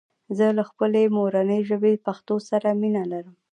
زه 0.37 0.45
له 0.57 0.63
خپلي 0.69 1.03
مورني 1.15 1.59
ژبي 1.69 1.93
پښتو 2.05 2.35
سره 2.49 2.67
مينه 2.81 3.03
لرم 3.11 3.35